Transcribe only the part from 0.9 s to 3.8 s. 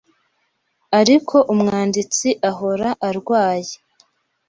Ariko umwanditsi ahora arwaye